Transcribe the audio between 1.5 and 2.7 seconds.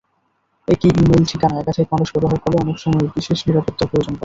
একাধিক মানুষ ব্যবহার করলে